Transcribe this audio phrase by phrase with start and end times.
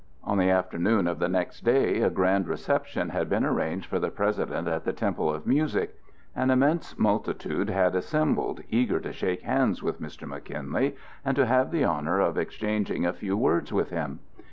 [0.23, 4.09] On the afternoon of the next day a grand reception had been arranged for the
[4.09, 5.93] President at the Temple of Music.
[6.35, 10.27] An immense multitude had assembled, eager to shake hands with Mr.
[10.27, 14.21] McKinley and to have the honor of exchanging a few words with him.